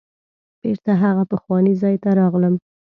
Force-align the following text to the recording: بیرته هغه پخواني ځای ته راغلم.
بیرته 0.61 0.91
هغه 1.03 1.23
پخواني 1.31 1.73
ځای 1.81 1.95
ته 2.03 2.09
راغلم. 2.19 2.55